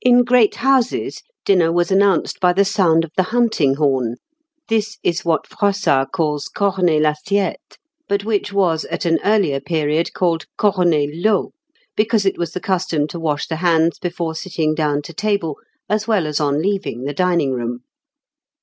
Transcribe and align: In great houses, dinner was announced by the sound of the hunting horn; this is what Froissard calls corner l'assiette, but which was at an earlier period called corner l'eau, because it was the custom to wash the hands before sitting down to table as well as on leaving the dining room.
In 0.00 0.24
great 0.24 0.54
houses, 0.54 1.22
dinner 1.44 1.70
was 1.70 1.90
announced 1.90 2.40
by 2.40 2.54
the 2.54 2.64
sound 2.64 3.04
of 3.04 3.10
the 3.18 3.24
hunting 3.36 3.74
horn; 3.74 4.16
this 4.70 4.96
is 5.02 5.26
what 5.26 5.46
Froissard 5.46 6.10
calls 6.10 6.48
corner 6.48 6.98
l'assiette, 6.98 7.76
but 8.08 8.24
which 8.24 8.50
was 8.50 8.86
at 8.86 9.04
an 9.04 9.18
earlier 9.22 9.60
period 9.60 10.14
called 10.14 10.46
corner 10.56 11.04
l'eau, 11.12 11.52
because 11.96 12.24
it 12.24 12.38
was 12.38 12.52
the 12.54 12.60
custom 12.60 13.06
to 13.08 13.20
wash 13.20 13.46
the 13.46 13.56
hands 13.56 13.98
before 13.98 14.34
sitting 14.34 14.74
down 14.74 15.02
to 15.02 15.12
table 15.12 15.58
as 15.86 16.08
well 16.08 16.26
as 16.26 16.40
on 16.40 16.62
leaving 16.62 17.02
the 17.04 17.12
dining 17.12 17.52
room. 17.52 17.80